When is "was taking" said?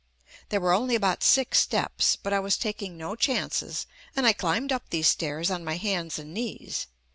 2.39-2.97